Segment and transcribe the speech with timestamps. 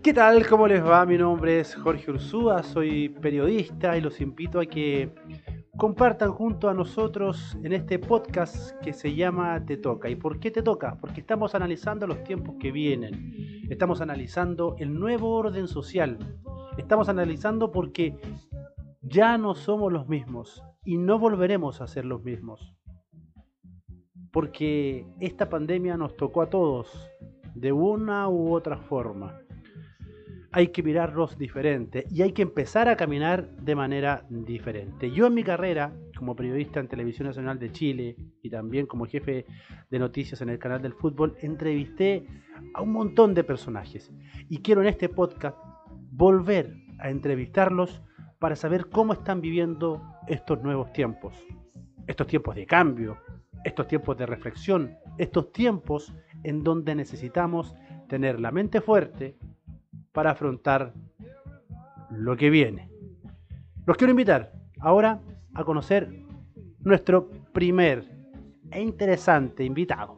[0.00, 0.46] ¿Qué tal?
[0.46, 1.04] ¿Cómo les va?
[1.04, 5.12] Mi nombre es Jorge Ursúa, soy periodista y los invito a que
[5.76, 10.08] compartan junto a nosotros en este podcast que se llama Te Toca.
[10.08, 10.96] ¿Y por qué Te Toca?
[11.00, 16.16] Porque estamos analizando los tiempos que vienen, estamos analizando el nuevo orden social,
[16.76, 18.16] estamos analizando porque
[19.02, 22.72] ya no somos los mismos y no volveremos a ser los mismos.
[24.30, 27.10] Porque esta pandemia nos tocó a todos
[27.56, 29.40] de una u otra forma
[30.50, 35.10] hay que mirarlos diferente y hay que empezar a caminar de manera diferente.
[35.10, 39.44] Yo en mi carrera, como periodista en Televisión Nacional de Chile y también como jefe
[39.90, 42.26] de noticias en el canal del fútbol, entrevisté
[42.74, 44.10] a un montón de personajes
[44.48, 45.58] y quiero en este podcast
[46.10, 48.02] volver a entrevistarlos
[48.38, 51.34] para saber cómo están viviendo estos nuevos tiempos,
[52.06, 53.18] estos tiempos de cambio,
[53.64, 57.74] estos tiempos de reflexión, estos tiempos en donde necesitamos
[58.08, 59.36] tener la mente fuerte,
[60.18, 60.92] para afrontar
[62.10, 62.90] lo que viene.
[63.86, 65.20] Los quiero invitar ahora
[65.54, 66.10] a conocer
[66.80, 68.04] nuestro primer
[68.72, 70.16] e interesante invitado.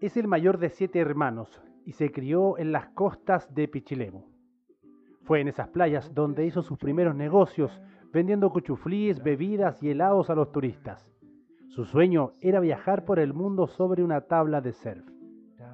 [0.00, 4.22] Es el mayor de siete hermanos y se crió en las costas de Pichilemu.
[5.22, 7.80] Fue en esas playas donde hizo sus primeros negocios
[8.12, 11.10] vendiendo cuchuflíes, bebidas y helados a los turistas.
[11.68, 15.04] Su sueño era viajar por el mundo sobre una tabla de surf,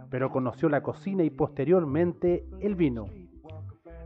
[0.09, 3.07] pero conoció la cocina y posteriormente el vino.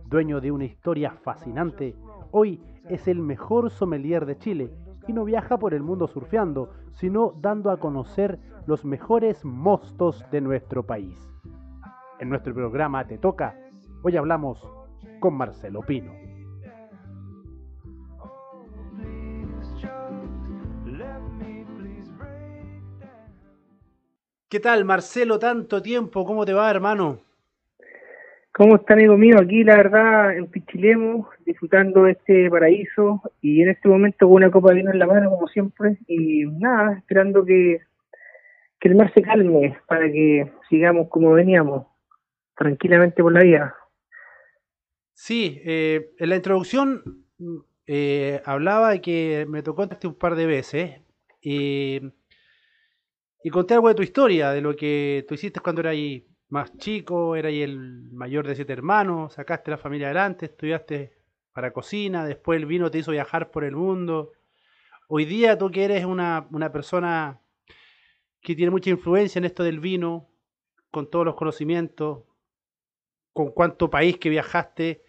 [0.06, 1.94] Dueño de una historia fascinante,
[2.32, 4.70] hoy es el mejor sommelier de Chile
[5.06, 10.40] y no viaja por el mundo surfeando, sino dando a conocer los mejores mostos de
[10.40, 11.30] nuestro país.
[12.20, 13.56] En nuestro programa Te Toca,
[14.02, 14.62] hoy hablamos
[15.18, 16.12] con Marcelo Pino.
[24.48, 25.40] ¿Qué tal, Marcelo?
[25.40, 27.18] Tanto tiempo, ¿cómo te va, hermano?
[28.52, 29.36] ¿Cómo está, amigo mío?
[29.40, 34.52] Aquí, la verdad, en Pichilemu, disfrutando de este paraíso y en este momento con una
[34.52, 37.80] copa de vino en la mano, como siempre, y nada, esperando que,
[38.78, 41.86] que el mar se calme para que sigamos como veníamos
[42.56, 43.76] tranquilamente por la vida.
[45.12, 47.24] Sí, eh, en la introducción
[47.86, 51.00] eh, hablaba de que me tocó este un par de veces
[51.40, 52.00] y
[53.50, 55.96] conté algo de tu historia, de lo que tú hiciste cuando eras
[56.48, 61.12] más chico, eras el mayor de siete hermanos, sacaste la familia adelante, estudiaste
[61.52, 64.32] para cocina, después el vino te hizo viajar por el mundo.
[65.08, 67.40] Hoy día tú que eres una, una persona
[68.40, 70.28] que tiene mucha influencia en esto del vino,
[70.90, 72.24] con todos los conocimientos,
[73.34, 75.02] con cuánto país que viajaste,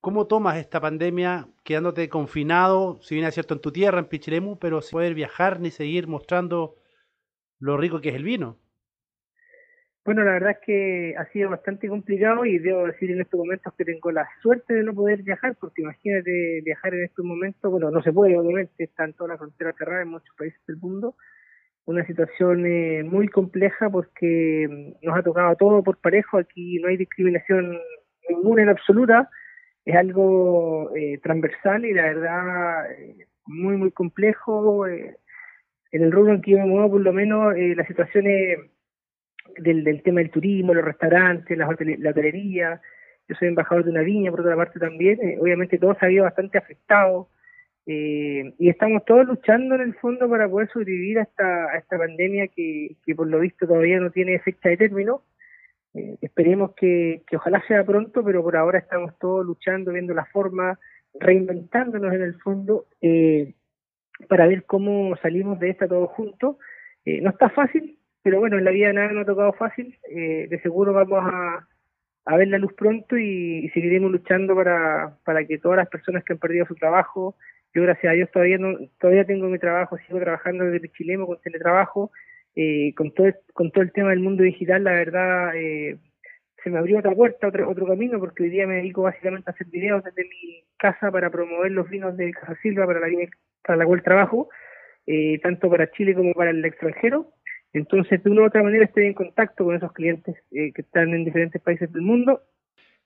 [0.00, 4.58] ¿cómo tomas esta pandemia quedándote confinado, si bien es cierto en tu tierra, en Pichilemu,
[4.58, 6.76] pero sin poder viajar ni seguir mostrando
[7.60, 8.58] lo rico que es el vino?
[10.04, 13.74] Bueno, la verdad es que ha sido bastante complicado y debo decir en estos momentos
[13.76, 17.90] que tengo la suerte de no poder viajar, porque imagínate viajar en estos momentos, bueno,
[17.90, 21.16] no se puede, obviamente, están todas las fronteras cerradas en muchos países del mundo,
[21.88, 26.88] una situación eh, muy compleja porque mm, nos ha tocado todo por parejo, aquí no
[26.88, 27.78] hay discriminación
[28.28, 29.30] ninguna en absoluta,
[29.86, 34.86] es algo eh, transversal y la verdad eh, muy, muy complejo.
[34.86, 35.16] en
[35.90, 38.58] el rubro en que yo me muevo, por lo menos, las situaciones
[39.56, 42.82] del, del tema del turismo, los restaurantes, la, la hotelería,
[43.26, 46.24] yo soy embajador de una viña, por otra parte también, obviamente todo se ha ido
[46.24, 47.30] bastante afectado
[47.90, 51.96] eh, y estamos todos luchando en el fondo para poder sobrevivir a esta, a esta
[51.96, 55.22] pandemia que, por lo visto todavía no tiene fecha de término.
[55.94, 60.26] Eh, esperemos que, que ojalá sea pronto, pero por ahora estamos todos luchando, viendo la
[60.26, 60.78] forma,
[61.14, 63.54] reinventándonos en el fondo eh,
[64.28, 66.56] para ver cómo salimos de esta todos juntos.
[67.06, 69.96] Eh, no está fácil, pero bueno, en la vida nada nos ha tocado fácil.
[70.10, 71.66] Eh, de seguro vamos a,
[72.26, 76.22] a ver la luz pronto y, y, seguiremos luchando para, para que todas las personas
[76.22, 77.34] que han perdido su trabajo,
[77.74, 81.40] yo gracias a Dios todavía no, todavía tengo mi trabajo, sigo trabajando desde Pichilemo con
[81.40, 82.10] teletrabajo,
[82.56, 85.98] eh, con todo con todo el tema del mundo digital, la verdad eh,
[86.62, 89.52] se me abrió otra puerta, otro, otro camino, porque hoy día me dedico básicamente a
[89.52, 93.08] hacer videos desde mi casa para promover los vinos de Casa Silva para la,
[93.64, 94.48] para la cual trabajo,
[95.06, 97.32] eh, tanto para Chile como para el extranjero.
[97.72, 101.14] Entonces, de una u otra manera estoy en contacto con esos clientes eh, que están
[101.14, 102.42] en diferentes países del mundo.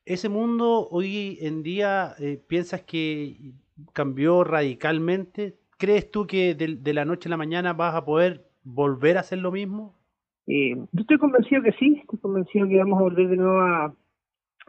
[0.05, 3.55] Ese mundo hoy en día, eh, ¿piensas que
[3.93, 5.57] cambió radicalmente.
[5.79, 9.39] ¿Crees tú que de, la noche a la mañana vas a poder volver a hacer
[9.39, 9.95] lo mismo?
[10.47, 13.95] Eh, yo estoy convencido que sí, estoy convencido que vamos a volver de nuevo a,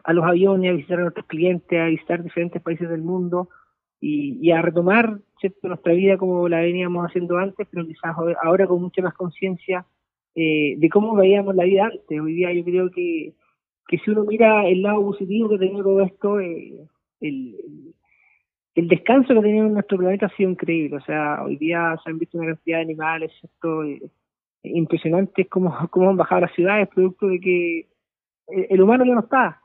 [0.04, 3.48] a los aviones, a visitar a nuestros clientes, a visitar diferentes países del mundo
[4.00, 5.68] y, y a retomar ¿cierto?
[5.68, 9.86] nuestra vida como la veníamos haciendo antes, pero quizás ahora con mucha más conciencia
[10.34, 12.20] eh, de cómo veíamos la vida antes.
[12.20, 13.34] Hoy día yo creo que,
[13.88, 16.86] que si uno mira el lado positivo que tenía todo esto, eh,
[17.20, 17.94] el,
[18.74, 20.96] el descanso que tenía en nuestro planeta ha sido increíble.
[20.96, 23.84] O sea, hoy día se han visto una cantidad de animales, ¿cierto?
[23.84, 24.00] Eh,
[24.62, 27.88] impresionantes como, como han bajado las ciudades, producto de que
[28.46, 29.60] el humano ya no está.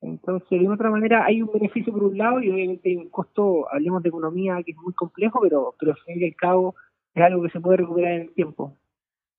[0.00, 3.72] Entonces, de otra manera, hay un beneficio por un lado y obviamente hay un costo,
[3.72, 6.74] hablemos de economía, que es muy complejo, pero, pero al fin y al cabo
[7.14, 8.76] es algo que se puede recuperar en el tiempo.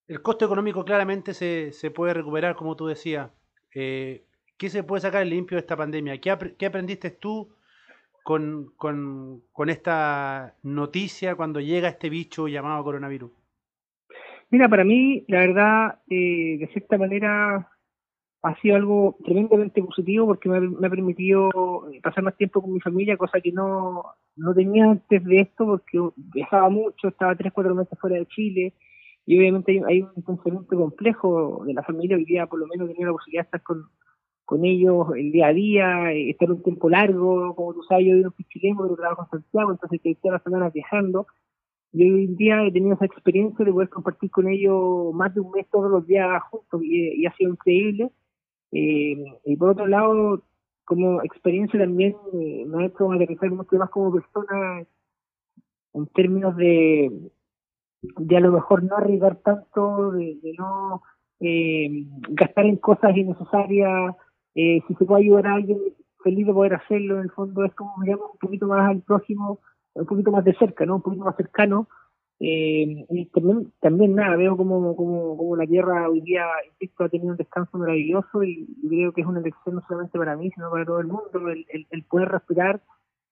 [0.08, 3.30] El costo económico claramente se, se puede recuperar, como tú decías.
[3.76, 4.26] Eh,
[4.58, 6.20] ¿Qué se puede sacar limpio de esta pandemia?
[6.20, 7.50] ¿Qué, qué aprendiste tú
[8.24, 13.32] con, con, con, esta noticia cuando llega este bicho llamado coronavirus?
[14.50, 17.70] Mira, para mí, la verdad, eh, de cierta manera,
[18.44, 21.50] ha sido algo tremendamente positivo porque me ha, me ha, permitido
[22.02, 24.04] pasar más tiempo con mi familia, cosa que no,
[24.36, 28.74] no tenía antes de esto porque viajaba mucho, estaba tres, cuatro meses fuera de Chile
[29.26, 32.88] y obviamente hay, hay un pensamiento complejo de la familia, hoy día por lo menos
[32.90, 33.86] tenía la posibilidad de estar con,
[34.46, 38.16] con ellos el día a día, eh, estar un tiempo largo, como tú sabes, yo
[38.16, 41.28] vivo en Chileno, pero trabajo en Santiago, entonces estoy todas las semanas viajando,
[41.92, 45.42] y hoy en día he tenido esa experiencia de poder compartir con ellos más de
[45.42, 48.12] un mes todos los días juntos, y, y ha sido increíble,
[48.72, 50.44] eh, y por otro lado,
[50.86, 54.86] como experiencia también eh, me ha hecho aterrizar mucho más como persona
[55.94, 57.12] en términos de
[58.18, 61.02] de a lo mejor no arriesgar tanto, de, no
[61.40, 64.16] eh, gastar en cosas innecesarias,
[64.56, 65.80] eh, si se puede ayudar a alguien,
[66.24, 69.60] feliz de poder hacerlo, en el fondo es como miramos un poquito más al próximo,
[69.94, 70.96] un poquito más de cerca, ¿no?
[70.96, 71.88] Un poquito más cercano.
[72.40, 77.10] Eh, y también, también nada, veo como, como, como la Tierra hoy día, insisto, ha
[77.10, 80.70] tenido un descanso maravilloso y, creo que es una lección no solamente para mí, sino
[80.70, 82.82] para todo el mundo, el, el, el poder respirar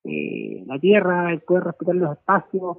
[0.03, 2.77] eh, la Tierra, el poder respetar los espacios,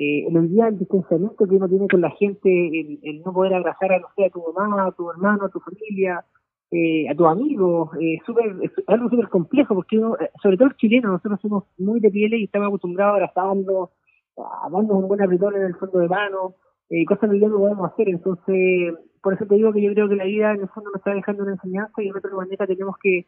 [0.00, 3.92] eh, el día el distanciamiento que uno tiene con la gente, el, no poder abrazar
[3.92, 6.24] a, no sé, a tu mamá, a tu hermano, a tu familia,
[6.70, 10.68] eh, a tus amigos, eh, super, es algo súper complejo, porque uno, eh, sobre todo
[10.68, 13.90] el chileno, nosotros somos muy de piel y estamos acostumbrados a abrazarnos,
[14.38, 16.54] a darnos un buen apretón en el fondo de mano,
[16.88, 20.16] eh, cosas que no podemos hacer, entonces, por eso te digo que yo creo que
[20.16, 22.96] la vida en el fondo nos está dejando una enseñanza y en otra manera tenemos
[23.02, 23.26] que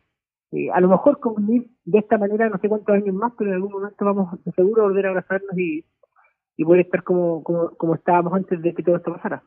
[0.52, 3.56] eh, a lo mejor convivir de esta manera no sé cuántos años más, pero en
[3.56, 5.84] algún momento vamos de seguro a volver a abrazarnos y,
[6.56, 9.42] y poder estar como, como, como estábamos antes de que todo esto pasara.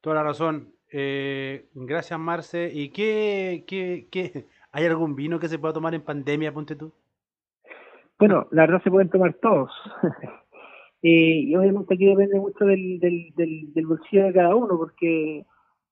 [0.00, 0.74] Toda la razón.
[0.90, 2.70] Eh, gracias, Marce.
[2.72, 6.92] ¿Y qué, qué, qué, hay algún vino que se pueda tomar en pandemia, ponte tú?
[8.18, 9.70] Bueno, la verdad se pueden tomar todos.
[11.02, 15.44] eh, y obviamente aquí depende mucho del, del, del, del bolsillo de cada uno, porque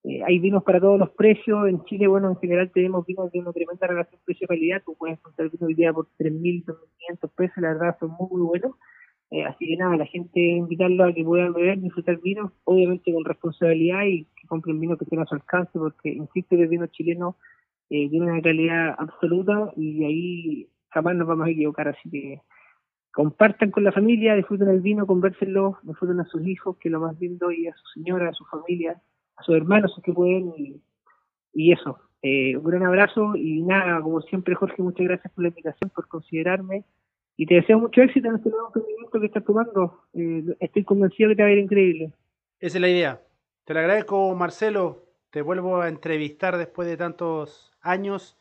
[0.05, 1.69] eh, hay vinos para todos los precios.
[1.69, 4.83] En Chile, bueno, en general tenemos vinos de una tremenda relación precio-calidad.
[4.85, 8.43] Tú puedes encontrar vino hoy día por 3.000, 2.500 pesos, la verdad son muy, muy
[8.43, 8.73] buenos.
[9.33, 13.25] Eh, así que nada, la gente invitarlo a que puedan beber, disfrutar vino, obviamente con
[13.25, 16.87] responsabilidad y que compren vino que tenga a su alcance, porque insisto que el vino
[16.89, 17.37] chileno
[17.89, 21.89] eh, tiene una calidad absoluta y ahí jamás nos vamos a equivocar.
[21.89, 22.43] Así que
[23.11, 27.19] compartan con la familia, disfruten el vino, convérsenlo, disfruten a sus hijos, que lo más
[27.19, 29.01] lindo, y a su señora, a su familia,
[29.37, 30.83] a sus hermanos, que pueden, y,
[31.55, 31.99] y eso.
[32.21, 36.07] Eh, un gran abrazo y nada, como siempre, Jorge, muchas gracias por la invitación, por
[36.07, 36.85] considerarme
[37.37, 40.03] y te deseo mucho éxito en este nuevo emprendimiento que estás tomando.
[40.15, 42.13] Eh, estoy convencido que te va a ir increíble.
[42.61, 43.21] Esa es la idea.
[43.65, 45.07] Te lo agradezco, Marcelo.
[45.31, 48.39] Te vuelvo a entrevistar después de tantos años,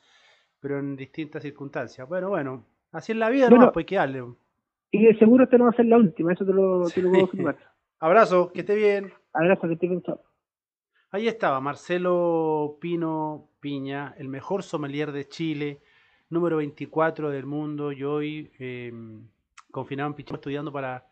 [0.60, 2.07] pero en distintas circunstancias.
[2.07, 3.71] Bueno, bueno, así es la vida, bueno, ¿no?
[3.71, 4.24] Pues que darle.
[4.91, 7.10] Y de seguro esta no va a ser la última, eso te lo, te lo
[7.10, 7.57] puedo afirmar.
[8.00, 9.13] Abrazo, que esté bien.
[9.31, 10.21] Abrazo, que esté bien, chao.
[11.12, 15.81] Ahí estaba Marcelo Pino Piña, el mejor sommelier de Chile
[16.32, 18.92] número 24 del mundo y hoy eh,
[19.70, 21.06] confinado en Pichón estudiando para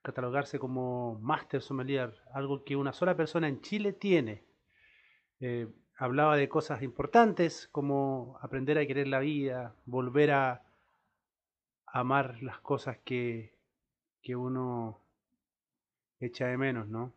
[0.00, 4.44] catalogarse como Master Sommelier, algo que una sola persona en Chile tiene.
[5.40, 10.62] Eh, hablaba de cosas importantes como aprender a querer la vida, volver a
[11.86, 13.52] amar las cosas que,
[14.22, 15.00] que uno
[16.20, 17.12] echa de menos, ¿no?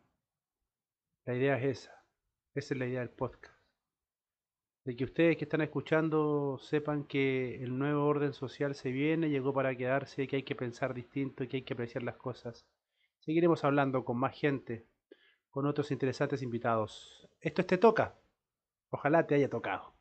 [1.25, 2.03] La idea es esa,
[2.55, 3.52] esa es la idea del podcast
[4.85, 9.53] de que ustedes que están escuchando sepan que el nuevo orden social se viene, llegó
[9.53, 12.65] para quedarse, que hay que pensar distinto, que hay que apreciar las cosas.
[13.19, 14.85] Seguiremos hablando con más gente,
[15.49, 17.29] con otros interesantes invitados.
[17.39, 18.15] Esto es Te Toca.
[18.89, 19.92] Ojalá te haya tocado.